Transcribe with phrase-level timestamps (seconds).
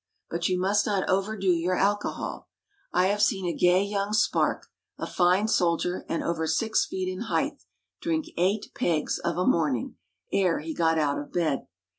[0.31, 2.49] But you must not overdo your alcohol.
[2.91, 4.65] I have seen a gay young spark,
[4.97, 7.61] a fine soldier, and over six feet in height,
[8.01, 9.97] drink eight pegs of a morning,
[10.33, 11.67] ere he got out of bed.